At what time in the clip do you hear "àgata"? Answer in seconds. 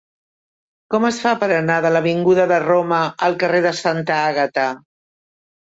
4.35-4.71